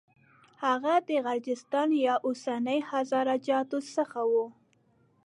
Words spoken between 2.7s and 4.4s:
هزاره جاتو څخه و.